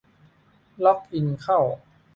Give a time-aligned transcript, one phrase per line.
[0.83, 1.59] ล็อกอินเข้า